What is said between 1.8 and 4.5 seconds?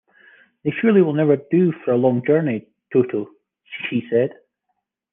a long journey, Toto," she said.